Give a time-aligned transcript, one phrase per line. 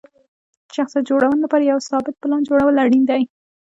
[0.67, 3.23] د شخصیت جوړونې لپاره یو ثابت پلان جوړول اړین دي.